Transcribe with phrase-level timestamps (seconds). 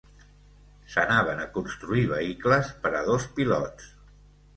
[0.93, 3.93] S'anaven a construir vehicles per a dos pilots.